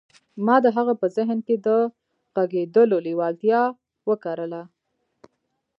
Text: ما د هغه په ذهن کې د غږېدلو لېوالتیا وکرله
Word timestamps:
ما 0.45 0.55
د 0.65 0.67
هغه 0.77 0.93
په 1.01 1.07
ذهن 1.15 1.39
کې 1.47 1.55
د 1.65 1.67
غږېدلو 2.35 2.97
لېوالتیا 3.05 3.61
وکرله 4.09 4.61